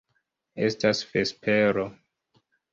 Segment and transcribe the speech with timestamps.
[0.69, 1.87] Estas vespero.